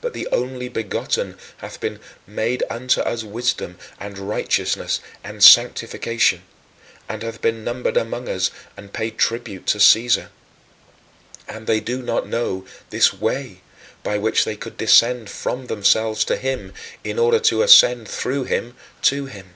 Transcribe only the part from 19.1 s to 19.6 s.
him.